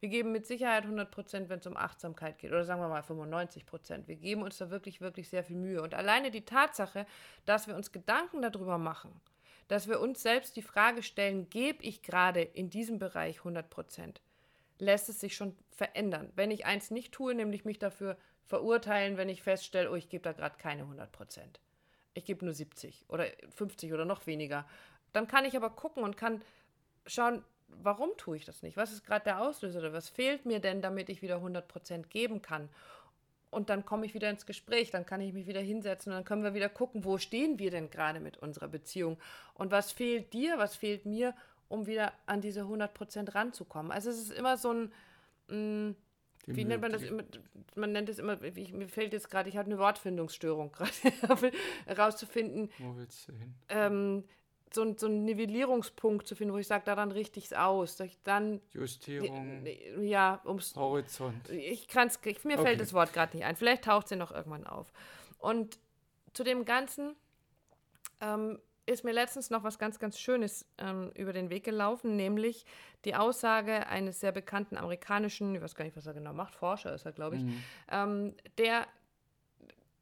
Wir 0.01 0.09
geben 0.09 0.31
mit 0.31 0.47
Sicherheit 0.47 0.85
100 0.85 1.11
Prozent, 1.11 1.49
wenn 1.49 1.59
es 1.59 1.67
um 1.67 1.77
Achtsamkeit 1.77 2.39
geht, 2.39 2.53
oder 2.53 2.65
sagen 2.65 2.81
wir 2.81 2.89
mal 2.89 3.03
95 3.03 3.67
Prozent. 3.67 4.07
Wir 4.07 4.17
geben 4.17 4.43
uns 4.43 4.59
da 4.59 4.71
wirklich, 4.71 5.01
wirklich 5.01 5.29
sehr 5.29 5.43
viel 5.43 5.57
Mühe. 5.57 5.83
Und 5.83 5.95
alleine 5.95 6.31
die 6.31 6.45
Tatsache, 6.45 7.05
dass 7.47 7.67
wir 7.67 7.75
uns 7.75 7.91
Gedanken 7.91 8.41
darüber 8.41 8.79
machen, 8.79 9.11
dass 9.67 9.89
wir 9.89 10.01
uns 10.01 10.23
selbst 10.23 10.57
die 10.57 10.63
Frage 10.63 11.03
stellen, 11.03 11.51
gebe 11.51 11.83
ich 11.83 12.03
gerade 12.03 12.43
in 12.43 12.71
diesem 12.71 12.99
Bereich 12.99 13.39
100 13.39 13.69
Prozent? 13.69 14.21
lässt 14.79 15.09
es 15.09 15.21
sich 15.21 15.37
schon 15.37 15.57
verändern. 15.71 16.33
Wenn 16.35 16.51
ich 16.51 16.67
eins 16.67 16.91
nicht 16.91 17.13
tue, 17.13 17.35
nämlich 17.35 17.65
mich 17.65 17.79
dafür 17.79 18.17
verurteilen, 18.49 19.17
wenn 19.17 19.29
ich 19.29 19.43
feststelle, 19.43 19.91
oh, 19.91 19.95
ich 19.95 20.09
gebe 20.09 20.23
da 20.23 20.33
gerade 20.33 20.57
keine 20.59 20.83
100 20.83 21.13
Prozent. 21.13 21.61
Ich 22.15 22.25
gebe 22.25 22.45
nur 22.45 22.55
70 22.55 23.05
oder 23.09 23.27
50 23.55 23.93
oder 23.93 24.05
noch 24.05 24.27
weniger. 24.27 24.67
Dann 25.13 25.29
kann 25.29 25.45
ich 25.45 25.57
aber 25.57 25.71
gucken 25.71 26.03
und 26.03 26.17
kann 26.17 26.43
schauen, 27.07 27.45
warum 27.69 28.11
tue 28.17 28.37
ich 28.37 28.45
das 28.45 28.63
nicht? 28.63 28.77
Was 28.77 28.93
ist 28.93 29.05
gerade 29.05 29.25
der 29.25 29.41
Auslöser 29.41 29.79
oder 29.81 29.93
was 29.93 30.09
fehlt 30.09 30.47
mir 30.47 30.61
denn, 30.61 30.81
damit 30.81 31.11
ich 31.11 31.23
wieder 31.23 31.37
100 31.37 31.69
Prozent 31.69 32.11
geben 32.11 32.43
kann? 32.43 32.69
Und 33.51 33.71
dann 33.71 33.85
komme 33.85 34.05
ich 34.05 34.15
wieder 34.15 34.29
ins 34.29 34.47
Gespräch, 34.47 34.91
dann 34.91 35.07
kann 35.07 35.21
ich 35.21 35.33
mich 35.33 35.47
wieder 35.47 35.61
hinsetzen 35.61 36.13
und 36.13 36.19
dann 36.19 36.25
können 36.25 36.43
wir 36.43 36.55
wieder 36.55 36.69
gucken, 36.69 37.05
wo 37.05 37.17
stehen 37.17 37.59
wir 37.59 37.71
denn 37.71 37.91
gerade 37.91 38.21
mit 38.21 38.37
unserer 38.39 38.69
Beziehung 38.69 39.19
und 39.55 39.71
was 39.71 39.93
fehlt 39.93 40.33
dir, 40.35 40.59
was 40.59 40.77
fehlt 40.77 41.07
mir 41.07 41.35
um 41.69 41.87
wieder 41.87 42.13
an 42.27 42.41
diese 42.41 42.63
100% 42.63 43.35
ranzukommen. 43.35 43.93
Also 43.93 44.11
es 44.11 44.19
ist 44.19 44.33
immer 44.33 44.57
so 44.57 44.73
ein, 44.73 45.97
wie 46.57 46.65
nennt 46.65 46.83
man 46.83 46.93
das 46.93 47.03
immer, 47.03 47.23
man 47.75 47.93
nennt 47.93 48.09
es 48.09 48.19
immer, 48.19 48.43
ich, 48.43 48.73
mir 48.73 48.89
fällt 48.89 49.13
jetzt 49.13 49.31
gerade, 49.31 49.49
ich 49.49 49.57
habe 49.57 49.67
eine 49.67 49.79
Wortfindungsstörung 49.79 50.73
gerade, 50.73 51.53
herauszufinden. 51.87 52.71
Wo 52.79 52.97
willst 52.97 53.29
du 53.29 53.33
hin? 53.33 53.55
Ähm, 53.69 54.25
so, 54.73 54.95
so 54.97 55.07
einen 55.07 55.25
Nivellierungspunkt 55.25 56.27
zu 56.27 56.35
finden, 56.35 56.53
wo 56.53 56.59
ich 56.59 56.67
sage, 56.67 56.85
daran 56.85 57.11
richte 57.11 57.39
ich 57.39 57.47
es 57.47 57.53
aus. 57.53 58.03
Dann, 58.25 58.61
Justierung. 58.73 59.67
Ja, 60.01 60.41
ums. 60.45 60.75
Horizont. 60.77 61.49
Ich 61.51 61.89
kann's, 61.89 62.19
ich, 62.25 62.45
mir 62.45 62.55
okay. 62.55 62.63
fällt 62.63 62.81
das 62.81 62.93
Wort 62.93 63.13
gerade 63.13 63.37
nicht 63.37 63.47
ein. 63.47 63.57
Vielleicht 63.57 63.85
taucht 63.85 64.09
sie 64.09 64.17
noch 64.17 64.31
irgendwann 64.31 64.67
auf. 64.67 64.93
Und 65.39 65.79
zu 66.35 66.45
dem 66.45 66.65
Ganzen 66.65 67.15
ähm, 68.21 68.59
ist 68.89 69.05
mir 69.05 69.13
letztens 69.13 69.51
noch 69.51 69.65
was 69.65 69.79
ganz, 69.79 69.99
ganz 69.99 70.19
Schönes 70.19 70.67
ähm, 70.79 71.11
über 71.15 71.33
den 71.33 71.51
Weg 71.51 71.65
gelaufen, 71.65 72.17
nämlich 72.17 72.65
die 73.05 73.15
Aussage 73.15 73.87
eines 73.87 74.21
sehr 74.21 74.33
bekannten 74.33 74.77
amerikanischen, 74.77 75.55
ich 75.55 75.61
weiß 75.61 75.75
gar 75.75 75.85
nicht, 75.85 75.97
was 75.97 76.07
er 76.07 76.15
genau 76.15 76.33
macht, 76.33 76.55
Forscher 76.55 76.95
ist 76.95 77.05
er, 77.05 77.13
glaube 77.13 77.37
ich, 77.37 77.43
mhm. 77.43 77.63
ähm, 77.91 78.35
der 78.57 78.87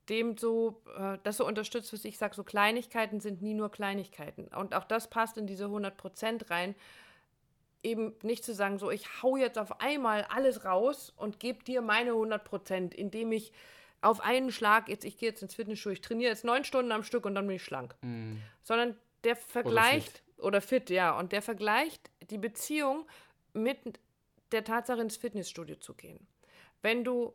dem 0.09 0.37
so, 0.37 0.83
äh, 0.97 1.19
das 1.25 1.39
so 1.39 1.47
unterstützt, 1.47 1.93
was 1.93 2.05
ich 2.05 2.17
sage, 2.17 2.37
so 2.37 2.45
Kleinigkeiten 2.45 3.19
sind 3.19 3.43
nie 3.43 3.55
nur 3.55 3.73
Kleinigkeiten. 3.73 4.47
Und 4.49 4.73
auch 4.73 4.85
das 4.85 5.11
passt 5.11 5.37
in 5.37 5.49
diese 5.49 5.65
100 5.65 5.97
Prozent 5.97 6.49
rein. 6.49 6.77
Eben 7.83 8.15
nicht 8.23 8.45
zu 8.45 8.55
sagen, 8.55 8.79
so, 8.79 8.93
ich 8.93 9.21
hau 9.21 9.37
jetzt 9.37 9.59
auf 9.59 9.81
einmal 9.81 10.25
alles 10.31 10.65
raus 10.65 11.13
und 11.17 11.41
gebe 11.41 11.65
dir 11.65 11.83
meine 11.83 12.11
100 12.11 12.45
Prozent, 12.45 12.95
indem 12.95 13.33
ich 13.33 13.53
auf 14.01 14.21
einen 14.21 14.53
Schlag, 14.53 14.89
jetzt 14.89 15.05
ich 15.05 15.19
gehe 15.19 15.31
jetzt 15.31 15.43
ins 15.43 15.55
Fitnessstudio, 15.55 15.95
ich 15.95 16.01
trainiere 16.01 16.31
jetzt 16.31 16.45
neun 16.45 16.65
Stunden 16.65 16.93
am 16.93 17.03
Stück 17.03 17.27
und 17.27 17.35
dann 17.35 17.47
bin 17.47 17.57
ich 17.57 17.65
schlank. 17.65 17.97
Mhm. 18.03 18.41
Sondern 18.63 18.97
der 19.25 19.37
vergleicht, 19.37 20.23
oder 20.39 20.61
fit. 20.61 20.79
oder 20.79 20.87
fit, 20.87 20.91
ja, 20.91 21.19
und 21.19 21.33
der 21.33 21.43
vergleicht 21.43 22.11
die 22.31 22.39
Beziehung 22.39 23.07
mit 23.53 23.99
der 24.53 24.65
Tatsache, 24.65 25.01
ins 25.01 25.17
Fitnessstudio 25.17 25.77
zu 25.77 25.95
gehen. 25.95 26.27
Wenn 26.83 27.05
du 27.05 27.35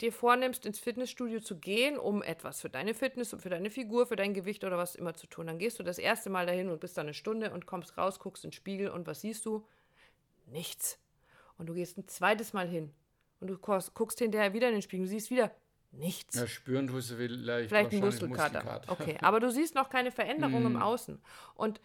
dir 0.00 0.12
vornimmst, 0.12 0.66
ins 0.66 0.78
Fitnessstudio 0.80 1.40
zu 1.40 1.58
gehen, 1.58 1.98
um 1.98 2.22
etwas 2.22 2.60
für 2.60 2.70
deine 2.70 2.94
Fitness, 2.94 3.36
für 3.38 3.50
deine 3.50 3.70
Figur, 3.70 4.06
für 4.06 4.16
dein 4.16 4.34
Gewicht 4.34 4.64
oder 4.64 4.78
was 4.78 4.94
immer 4.94 5.14
zu 5.14 5.26
tun, 5.26 5.46
dann 5.46 5.58
gehst 5.58 5.78
du 5.78 5.82
das 5.82 5.98
erste 5.98 6.30
Mal 6.30 6.46
dahin 6.46 6.70
und 6.70 6.80
bist 6.80 6.96
da 6.96 7.02
eine 7.02 7.14
Stunde 7.14 7.52
und 7.52 7.66
kommst 7.66 7.98
raus, 7.98 8.18
guckst 8.18 8.44
in 8.44 8.50
den 8.50 8.54
Spiegel 8.54 8.88
und 8.88 9.06
was 9.06 9.20
siehst 9.20 9.44
du? 9.46 9.66
Nichts. 10.46 10.98
Und 11.58 11.66
du 11.66 11.74
gehst 11.74 11.98
ein 11.98 12.08
zweites 12.08 12.52
Mal 12.52 12.66
hin 12.66 12.92
und 13.40 13.48
du 13.48 13.58
guckst 13.58 14.18
hinterher 14.18 14.54
wieder 14.54 14.68
in 14.68 14.74
den 14.74 14.82
Spiegel, 14.82 15.04
du 15.04 15.10
siehst 15.10 15.30
wieder 15.30 15.50
Nichts. 15.92 16.36
Ja, 16.36 16.46
spüren 16.46 16.86
tust 16.86 17.10
du 17.10 17.16
vielleicht, 17.16 17.68
vielleicht 17.68 17.92
ein 17.92 18.00
Muskelkater. 18.00 18.62
Muskelkater. 18.62 18.92
Okay, 18.92 19.18
aber 19.22 19.40
du 19.40 19.50
siehst 19.50 19.74
noch 19.74 19.90
keine 19.90 20.12
Veränderung 20.12 20.64
im 20.64 20.72
mm. 20.74 20.82
Außen. 20.82 21.20
Und 21.54 21.80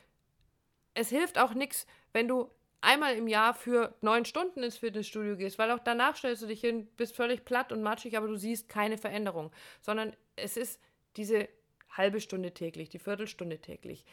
es 0.93 1.09
hilft 1.09 1.39
auch 1.39 1.53
nichts, 1.53 1.87
wenn 2.13 2.27
du 2.27 2.51
einmal 2.81 3.15
im 3.15 3.27
Jahr 3.27 3.53
für 3.55 3.95
neun 4.01 4.25
Stunden 4.25 4.61
ins 4.61 4.77
Fitnessstudio 4.77 5.37
gehst, 5.37 5.57
weil 5.57 5.71
auch 5.71 5.79
danach 5.79 6.15
stellst 6.15 6.43
du 6.43 6.47
dich 6.47 6.61
hin, 6.61 6.87
bist 6.97 7.15
völlig 7.15 7.45
platt 7.45 7.71
und 7.71 7.81
matschig, 7.81 8.15
aber 8.15 8.27
du 8.27 8.35
siehst 8.35 8.69
keine 8.69 8.97
Veränderung. 8.97 9.51
Sondern 9.81 10.15
es 10.35 10.55
ist 10.55 10.79
diese 11.17 11.49
halbe 11.89 12.21
Stunde 12.21 12.53
täglich, 12.53 12.89
die 12.89 12.99
Viertelstunde 12.99 13.59
täglich. 13.59 14.05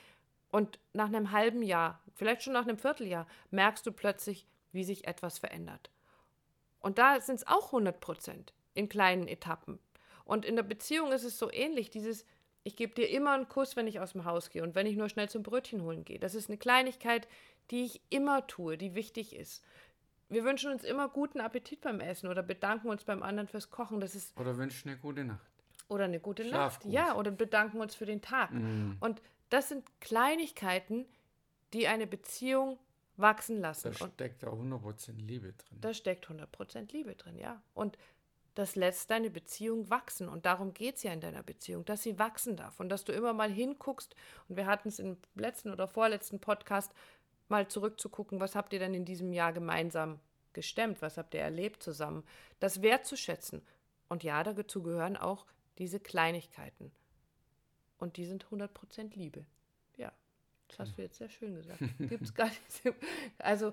Und 0.51 0.79
nach 0.95 1.09
einem 1.09 1.33
halben 1.33 1.63
Jahr, 1.63 2.01
vielleicht 2.15 2.43
schon 2.43 2.55
nach 2.55 2.67
einem 2.67 2.79
Vierteljahr, 2.79 3.27
merkst 3.51 3.87
du 3.87 3.93
plötzlich, 3.93 4.47
wie 4.73 4.85
sich 4.85 5.07
etwas 5.07 5.39
verändert. 5.39 5.91
Und 6.81 6.99
da 6.99 7.21
sind 7.21 7.37
es 7.37 7.47
auch 7.47 7.67
100 7.67 8.01
Prozent 8.01 8.53
in 8.75 8.88
kleinen 8.88 9.29
Etappen. 9.29 9.79
Und 10.25 10.45
in 10.45 10.57
der 10.57 10.62
Beziehung 10.62 11.12
ist 11.12 11.25
es 11.25 11.38
so 11.38 11.50
ähnlich, 11.52 11.91
dieses, 11.91 12.25
ich 12.64 12.76
gebe 12.76 12.95
dir 12.95 13.09
immer 13.11 13.33
einen 13.33 13.49
Kuss, 13.49 13.76
wenn 13.76 13.87
ich 13.87 14.00
aus 14.00 14.12
dem 14.12 14.25
Haus 14.25 14.50
gehe 14.50 14.62
und 14.62 14.75
wenn 14.75 14.87
ich 14.87 14.97
nur 14.97 15.09
schnell 15.09 15.29
zum 15.29 15.43
Brötchen 15.43 15.83
holen 15.83 16.05
gehe. 16.05 16.19
Das 16.19 16.35
ist 16.35 16.49
eine 16.49 16.59
Kleinigkeit, 16.59 17.29
die 17.71 17.85
ich 17.85 18.00
immer 18.11 18.47
tue, 18.47 18.79
die 18.79 18.95
wichtig 18.95 19.35
ist. 19.35 19.64
Wir 20.29 20.45
wünschen 20.45 20.73
uns 20.73 20.85
immer 20.85 21.09
guten 21.09 21.41
Appetit 21.41 21.81
beim 21.83 22.00
Essen 22.00 22.29
oder 22.29 22.43
bedanken 22.43 22.88
uns 22.88 23.05
beim 23.05 23.23
anderen 23.23 23.49
fürs 23.49 23.71
Kochen. 23.71 24.00
Das 24.00 24.14
ist 24.14 24.38
oder 24.38 24.57
wünschen 24.57 24.88
eine 24.88 24.99
gute 24.99 25.25
Nacht. 25.25 25.50
Oder 25.88 26.05
eine 26.05 26.21
gute 26.21 26.45
Schlaf 26.45 26.75
Nacht. 26.75 26.83
gut. 26.85 26.93
Ja, 26.93 27.17
oder 27.17 27.31
bedanken 27.31 27.81
uns 27.81 27.95
für 27.95 28.07
den 28.07 28.23
Tag. 28.23 28.50
Mm, 28.50 28.93
Und 29.00 29.21
das 29.50 29.69
sind 29.69 29.85
Kleinigkeiten, 30.00 31.05
die 31.75 31.87
eine 31.87 32.07
Beziehung 32.07 32.79
wachsen 33.19 33.61
lassen. 33.61 33.93
da 33.99 34.07
steckt 34.09 34.45
auch 34.47 34.59
100% 34.59 35.19
Liebe 35.19 35.52
drin. 35.52 35.79
da 35.83 35.93
steckt 35.93 36.26
100% 36.29 36.93
Liebe 36.93 37.14
drin, 37.14 37.37
ja. 37.37 37.61
Und 37.75 37.99
das 38.55 38.77
lässt 38.77 39.11
deine 39.11 39.31
Beziehung 39.31 39.89
wachsen. 39.89 40.29
Und 40.29 40.47
darum 40.47 40.75
geht 40.75 40.97
es 40.97 41.03
ja 41.03 41.13
in 41.13 41.21
deiner 41.21 41.43
Beziehung, 41.43 41.85
dass 41.85 42.03
sie 42.03 42.19
wachsen 42.19 42.57
darf. 42.57 42.81
Und 42.81 42.89
dass 42.89 43.05
du 43.05 43.13
immer 43.13 43.33
mal 43.33 43.51
hinguckst. 43.51 44.15
Und 44.49 44.57
wir 44.57 44.67
hatten 44.67 44.89
es 44.89 44.99
im 44.99 45.17
letzten 45.35 45.71
oder 45.71 45.89
vorletzten 45.89 46.41
Podcast, 46.41 46.93
mal 47.49 47.69
zurückzugucken, 47.69 48.41
was 48.41 48.55
habt 48.55 48.73
ihr 48.73 48.79
denn 48.79 48.95
in 48.95 49.05
diesem 49.05 49.33
Jahr 49.33 49.53
gemeinsam 49.53 50.21
gestemmt? 50.53 51.03
Was 51.03 51.19
habt 51.19 51.35
ihr 51.35 51.41
erlebt 51.41 51.83
zusammen? 51.83 52.25
Das 52.61 52.83
wertzuschätzen. 52.83 53.63
Und 54.09 54.23
ja, 54.25 54.43
dazu 54.43 54.83
gehören 54.83 55.17
auch 55.17 55.47
diese 55.79 56.01
Kleinigkeiten. 56.01 56.93
Und 57.99 58.17
die 58.17 58.27
sind 58.27 58.47
100% 58.47 59.15
Liebe. 59.17 59.47
Ja, 59.97 60.13
das 60.69 60.81
hast 60.81 60.99
du 60.99 61.03
jetzt 61.03 61.19
sehr 61.19 61.29
schön 61.29 61.55
gesagt. 61.55 61.81
Gibt's 61.99 62.35
gar 62.35 62.49
nicht. 62.49 62.97
Also, 63.39 63.73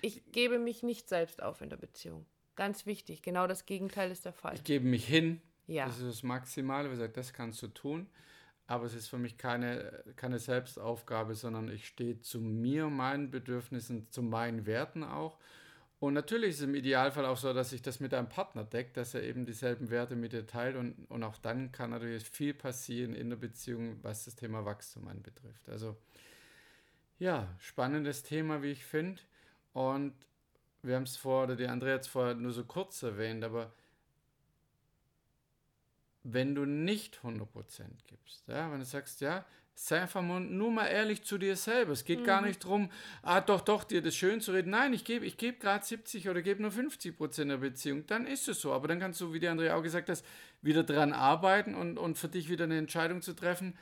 ich 0.00 0.30
gebe 0.32 0.58
mich 0.58 0.82
nicht 0.82 1.08
selbst 1.08 1.42
auf 1.42 1.60
in 1.62 1.70
der 1.70 1.76
Beziehung. 1.76 2.26
Ganz 2.56 2.86
wichtig. 2.86 3.22
Genau 3.22 3.46
das 3.46 3.66
Gegenteil 3.66 4.10
ist 4.10 4.24
der 4.24 4.32
Fall. 4.32 4.54
Ich 4.54 4.64
gebe 4.64 4.86
mich 4.86 5.06
hin, 5.06 5.40
Ja. 5.66 5.86
das 5.86 5.98
ist 5.98 6.06
das 6.06 6.22
Maximale, 6.22 6.88
wie 6.88 6.92
gesagt, 6.94 7.16
das 7.16 7.32
kannst 7.32 7.62
du 7.62 7.68
tun. 7.68 8.06
Aber 8.66 8.84
es 8.86 8.94
ist 8.94 9.08
für 9.08 9.18
mich 9.18 9.36
keine, 9.38 10.04
keine 10.16 10.38
Selbstaufgabe, 10.38 11.34
sondern 11.34 11.68
ich 11.68 11.86
stehe 11.86 12.20
zu 12.20 12.40
mir, 12.40 12.88
meinen 12.88 13.30
Bedürfnissen, 13.30 14.08
zu 14.10 14.22
meinen 14.22 14.66
Werten 14.66 15.02
auch. 15.02 15.38
Und 15.98 16.14
natürlich 16.14 16.50
ist 16.50 16.56
es 16.56 16.62
im 16.64 16.74
Idealfall 16.74 17.26
auch 17.26 17.36
so, 17.36 17.52
dass 17.52 17.70
sich 17.70 17.82
das 17.82 18.00
mit 18.00 18.12
einem 18.14 18.28
Partner 18.28 18.64
deckt, 18.64 18.96
dass 18.96 19.14
er 19.14 19.22
eben 19.22 19.46
dieselben 19.46 19.90
Werte 19.90 20.16
mit 20.16 20.32
dir 20.32 20.46
teilt. 20.46 20.76
Und, 20.76 20.94
und 21.10 21.22
auch 21.22 21.38
dann 21.38 21.70
kann 21.70 21.90
natürlich 21.90 22.24
viel 22.28 22.54
passieren 22.54 23.14
in 23.14 23.30
der 23.30 23.36
Beziehung, 23.36 23.98
was 24.02 24.24
das 24.24 24.34
Thema 24.36 24.64
Wachstum 24.64 25.06
anbetrifft. 25.06 25.68
Also 25.68 25.96
ja, 27.18 27.46
spannendes 27.58 28.22
Thema, 28.24 28.62
wie 28.62 28.70
ich 28.72 28.84
finde. 28.84 29.20
Und 29.74 30.14
wir 30.82 30.96
haben 30.96 31.04
es 31.04 31.16
vor, 31.16 31.44
oder 31.44 31.56
die 31.56 31.66
Andrea 31.66 31.94
hat 31.94 32.02
es 32.02 32.08
vorher 32.08 32.34
nur 32.34 32.52
so 32.52 32.64
kurz 32.64 33.02
erwähnt, 33.02 33.44
aber 33.44 33.72
wenn 36.24 36.54
du 36.54 36.64
nicht 36.64 37.20
100% 37.22 37.46
gibst, 38.06 38.46
ja, 38.48 38.70
wenn 38.70 38.78
du 38.78 38.84
sagst, 38.84 39.20
ja, 39.20 39.44
sei 39.74 40.02
einfach 40.02 40.22
mal, 40.22 40.40
nur 40.40 40.70
mal 40.70 40.86
ehrlich 40.86 41.22
zu 41.22 41.38
dir 41.38 41.56
selber. 41.56 41.92
Es 41.92 42.04
geht 42.04 42.24
gar 42.24 42.42
nicht 42.42 42.62
darum, 42.64 42.90
ah, 43.22 43.40
doch, 43.40 43.62
doch, 43.62 43.84
dir 43.84 44.02
das 44.02 44.14
schön 44.14 44.40
zu 44.40 44.52
reden. 44.52 44.70
Nein, 44.70 44.92
ich 44.92 45.04
gebe 45.04 45.24
ich 45.24 45.36
geb 45.36 45.60
gerade 45.60 45.84
70 45.84 46.28
oder 46.28 46.42
gebe 46.42 46.62
nur 46.62 46.70
50% 46.70 47.46
der 47.46 47.56
Beziehung. 47.56 48.06
Dann 48.06 48.26
ist 48.26 48.48
es 48.48 48.60
so. 48.60 48.72
Aber 48.72 48.86
dann 48.86 49.00
kannst 49.00 49.20
du, 49.20 49.32
wie 49.32 49.40
die 49.40 49.48
Andrea 49.48 49.74
auch 49.76 49.82
gesagt 49.82 50.08
hat, 50.08 50.22
wieder 50.60 50.84
dran 50.84 51.12
arbeiten 51.12 51.74
und, 51.74 51.98
und 51.98 52.18
für 52.18 52.28
dich 52.28 52.48
wieder 52.48 52.64
eine 52.64 52.78
Entscheidung 52.78 53.22
zu 53.22 53.32
treffen. 53.32 53.76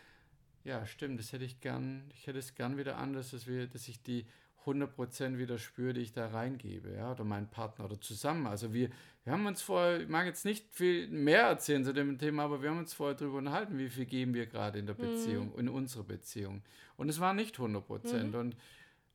Ja, 0.64 0.86
stimmt, 0.86 1.18
das 1.18 1.32
hätte 1.32 1.44
ich 1.44 1.60
gern, 1.60 2.10
ich 2.14 2.26
hätte 2.26 2.38
es 2.38 2.54
gern 2.54 2.76
wieder 2.76 2.96
anders, 2.98 3.30
dass, 3.30 3.46
wir, 3.46 3.66
dass 3.66 3.88
ich 3.88 4.02
die 4.02 4.26
100% 4.70 5.38
wieder 5.38 5.58
spüre, 5.58 5.92
die 5.92 6.00
ich 6.00 6.12
da 6.12 6.28
reingebe, 6.28 6.94
ja, 6.94 7.12
oder 7.12 7.24
mein 7.24 7.50
Partner 7.50 7.84
oder 7.86 8.00
zusammen. 8.00 8.46
Also 8.46 8.72
wir, 8.72 8.90
wir 9.24 9.32
haben 9.32 9.46
uns 9.46 9.62
vorher, 9.62 10.00
ich 10.00 10.08
mag 10.08 10.26
jetzt 10.26 10.44
nicht 10.44 10.72
viel 10.72 11.08
mehr 11.08 11.42
erzählen 11.42 11.84
zu 11.84 11.92
dem 11.92 12.18
Thema, 12.18 12.44
aber 12.44 12.62
wir 12.62 12.70
haben 12.70 12.78
uns 12.78 12.94
vorher 12.94 13.16
darüber 13.16 13.38
unterhalten, 13.38 13.78
wie 13.78 13.88
viel 13.88 14.06
geben 14.06 14.34
wir 14.34 14.46
gerade 14.46 14.78
in 14.78 14.86
der 14.86 14.94
Beziehung, 14.94 15.54
in 15.58 15.68
unserer 15.68 16.04
Beziehung. 16.04 16.62
Und 16.96 17.08
es 17.08 17.20
war 17.20 17.34
nicht 17.34 17.56
100%. 17.56 18.34
Und, 18.34 18.56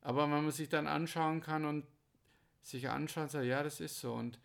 aber 0.01 0.23
wenn 0.23 0.43
man 0.43 0.51
sich 0.51 0.69
dann 0.69 0.87
anschauen 0.87 1.41
kann 1.41 1.65
und 1.65 1.85
sich 2.61 2.89
anschaut, 2.89 3.31
sagt, 3.31 3.45
ja, 3.45 3.63
das 3.63 3.79
ist 3.79 3.99
so. 3.99 4.13
Und 4.13 4.39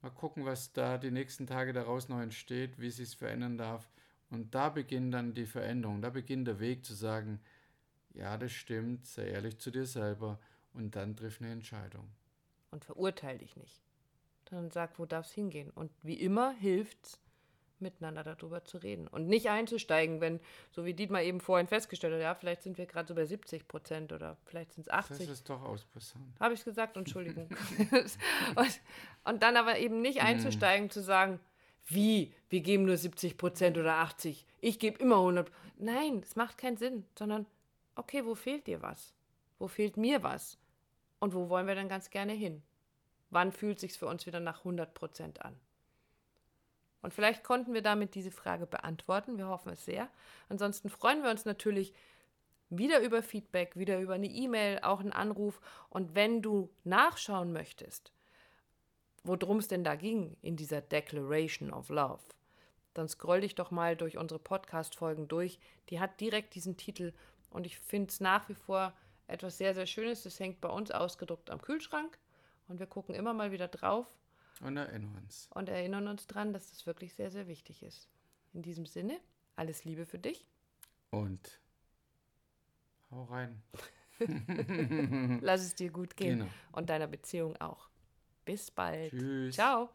mal 0.00 0.10
gucken, 0.10 0.44
was 0.44 0.72
da 0.72 0.98
die 0.98 1.10
nächsten 1.10 1.46
Tage 1.46 1.72
daraus 1.72 2.08
noch 2.08 2.20
entsteht, 2.20 2.78
wie 2.78 2.88
es 2.88 2.96
sich 2.96 3.16
verändern 3.16 3.58
darf. 3.58 3.88
Und 4.30 4.54
da 4.54 4.70
beginnt 4.70 5.12
dann 5.12 5.34
die 5.34 5.46
Veränderung, 5.46 6.00
da 6.00 6.10
beginnt 6.10 6.48
der 6.48 6.58
Weg 6.58 6.84
zu 6.84 6.94
sagen, 6.94 7.40
ja, 8.14 8.36
das 8.36 8.52
stimmt, 8.52 9.06
sei 9.06 9.28
ehrlich 9.28 9.58
zu 9.58 9.70
dir 9.70 9.86
selber 9.86 10.38
und 10.74 10.96
dann 10.96 11.16
triff 11.16 11.40
eine 11.40 11.52
Entscheidung. 11.52 12.08
Und 12.70 12.84
verurteile 12.84 13.38
dich 13.38 13.56
nicht. 13.56 13.82
Dann 14.46 14.70
sag, 14.70 14.98
wo 14.98 15.06
darf 15.06 15.26
es 15.26 15.32
hingehen. 15.32 15.70
Und 15.70 15.90
wie 16.02 16.20
immer 16.20 16.52
hilft 16.52 17.18
miteinander 17.82 18.22
darüber 18.22 18.64
zu 18.64 18.78
reden. 18.78 19.08
Und 19.08 19.26
nicht 19.26 19.50
einzusteigen, 19.50 20.20
wenn, 20.20 20.40
so 20.70 20.84
wie 20.84 20.94
Dietmar 20.94 21.22
eben 21.22 21.40
vorhin 21.40 21.66
festgestellt 21.66 22.14
hat, 22.14 22.20
ja, 22.20 22.34
vielleicht 22.34 22.62
sind 22.62 22.78
wir 22.78 22.86
gerade 22.86 23.08
so 23.08 23.14
bei 23.14 23.26
70 23.26 23.68
Prozent 23.68 24.12
oder 24.12 24.38
vielleicht 24.44 24.72
sind 24.72 24.82
es 24.82 24.86
Das 24.86 25.10
80. 25.10 25.28
ist 25.28 25.48
doch 25.50 25.62
auspassant. 25.62 26.24
Habe 26.40 26.54
ich 26.54 26.64
gesagt, 26.64 26.96
Entschuldigung. 26.96 27.48
und, 28.54 28.80
und 29.24 29.42
dann 29.42 29.56
aber 29.56 29.78
eben 29.78 30.00
nicht 30.00 30.22
einzusteigen, 30.22 30.90
zu 30.90 31.02
sagen, 31.02 31.40
wie, 31.86 32.32
wir 32.48 32.60
geben 32.60 32.84
nur 32.84 32.96
70 32.96 33.36
Prozent 33.36 33.76
oder 33.76 33.96
80, 33.96 34.46
ich 34.60 34.78
gebe 34.78 34.98
immer 35.02 35.16
100. 35.16 35.50
Nein, 35.78 36.20
das 36.20 36.36
macht 36.36 36.56
keinen 36.56 36.76
Sinn, 36.76 37.04
sondern, 37.18 37.46
okay, 37.96 38.24
wo 38.24 38.34
fehlt 38.34 38.66
dir 38.66 38.82
was? 38.82 39.14
Wo 39.58 39.68
fehlt 39.68 39.96
mir 39.96 40.22
was? 40.22 40.58
Und 41.20 41.34
wo 41.34 41.48
wollen 41.48 41.66
wir 41.66 41.74
dann 41.74 41.88
ganz 41.88 42.10
gerne 42.10 42.32
hin? 42.32 42.62
Wann 43.30 43.52
fühlt 43.52 43.80
sich 43.80 43.98
für 43.98 44.06
uns 44.06 44.26
wieder 44.26 44.40
nach 44.40 44.58
100 44.58 44.92
Prozent 44.94 45.42
an? 45.42 45.58
Und 47.00 47.12
vielleicht 47.12 47.42
konnten 47.42 47.74
wir 47.74 47.82
damit 47.82 48.14
diese 48.14 48.30
Frage 48.30 48.66
beantworten. 48.66 49.36
Wir 49.36 49.48
hoffen 49.48 49.72
es 49.72 49.84
sehr. 49.84 50.08
Ansonsten 50.48 50.88
freuen 50.88 51.22
wir 51.22 51.30
uns 51.30 51.44
natürlich 51.44 51.92
wieder 52.70 53.00
über 53.00 53.22
Feedback, 53.22 53.76
wieder 53.76 54.00
über 54.00 54.14
eine 54.14 54.28
E-Mail, 54.28 54.80
auch 54.82 55.00
einen 55.00 55.12
Anruf. 55.12 55.60
Und 55.90 56.14
wenn 56.14 56.42
du 56.42 56.70
nachschauen 56.84 57.52
möchtest, 57.52 58.12
worum 59.24 59.58
es 59.58 59.68
denn 59.68 59.84
da 59.84 59.94
ging 59.94 60.36
in 60.42 60.56
dieser 60.56 60.80
Declaration 60.80 61.72
of 61.72 61.88
Love, 61.90 62.22
dann 62.94 63.08
scroll 63.08 63.40
dich 63.40 63.54
doch 63.54 63.70
mal 63.70 63.96
durch 63.96 64.16
unsere 64.16 64.38
Podcast-Folgen 64.38 65.28
durch. 65.28 65.58
Die 65.88 66.00
hat 66.00 66.20
direkt 66.20 66.54
diesen 66.54 66.76
Titel 66.76 67.12
und 67.52 67.66
ich 67.66 67.78
finde 67.78 68.08
es 68.10 68.20
nach 68.20 68.48
wie 68.48 68.54
vor 68.54 68.92
etwas 69.26 69.58
sehr, 69.58 69.74
sehr 69.74 69.86
Schönes. 69.86 70.22
Das 70.24 70.38
hängt 70.40 70.60
bei 70.60 70.68
uns 70.68 70.90
ausgedruckt 70.90 71.50
am 71.50 71.60
Kühlschrank 71.62 72.18
und 72.68 72.78
wir 72.80 72.86
gucken 72.86 73.14
immer 73.14 73.32
mal 73.34 73.52
wieder 73.52 73.68
drauf 73.68 74.06
Und 74.60 74.76
erinnern 74.76 75.16
uns. 75.22 75.48
und 75.54 75.68
erinnern 75.68 76.08
uns 76.08 76.26
dran, 76.26 76.52
dass 76.52 76.70
das 76.70 76.86
wirklich 76.86 77.14
sehr, 77.14 77.30
sehr 77.30 77.46
wichtig 77.46 77.82
ist. 77.82 78.08
In 78.52 78.62
diesem 78.62 78.86
Sinne, 78.86 79.18
alles 79.56 79.84
Liebe 79.84 80.04
für 80.06 80.18
dich. 80.18 80.46
Und 81.10 81.60
hau 83.10 83.24
rein. 83.24 83.62
Lass 85.42 85.62
es 85.62 85.74
dir 85.74 85.90
gut 85.90 86.16
gehen 86.16 86.40
Genau. 86.40 86.50
und 86.72 86.90
deiner 86.90 87.06
Beziehung 87.06 87.56
auch. 87.60 87.88
Bis 88.44 88.70
bald. 88.70 89.10
Tschüss. 89.10 89.54
Ciao. 89.54 89.88